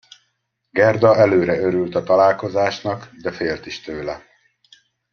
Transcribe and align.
Gerda 0.69 1.15
előre 1.15 1.57
örült 1.57 1.95
a 1.95 2.03
találkozásnak, 2.03 3.09
de 3.21 3.31
félt 3.31 3.65
is 3.65 3.81
tőle. 3.81 4.23